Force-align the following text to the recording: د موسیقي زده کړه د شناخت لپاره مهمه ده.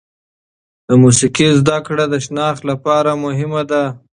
د 0.87 0.89
موسیقي 1.03 1.47
زده 1.59 1.77
کړه 1.87 2.05
د 2.09 2.15
شناخت 2.25 2.61
لپاره 2.71 3.11
مهمه 3.23 3.61
ده. 3.71 3.83